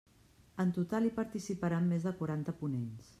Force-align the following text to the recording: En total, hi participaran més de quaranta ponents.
En 0.63 0.71
total, 0.77 1.05
hi 1.09 1.13
participaran 1.19 1.91
més 1.93 2.09
de 2.09 2.17
quaranta 2.23 2.57
ponents. 2.63 3.09